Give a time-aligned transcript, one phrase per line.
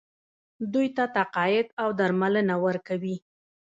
[0.73, 3.15] دوی ته تقاعد او درملنه ورکوي.